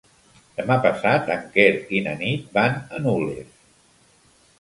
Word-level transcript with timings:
Demà 0.59 0.77
passat 0.85 1.29
en 1.35 1.43
Quer 1.57 1.67
i 1.97 2.01
na 2.05 2.15
Nit 2.21 2.47
van 2.57 2.79
a 2.97 3.03
Nulles. 3.05 3.53